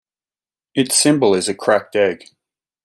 Its 0.73 0.95
symbol 0.95 1.35
is 1.35 1.47
a 1.47 1.53
cracked 1.53 1.95
egg. 1.95 2.25